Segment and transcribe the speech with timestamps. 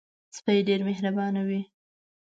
[0.37, 1.61] سپي ډېر مهربانه وي.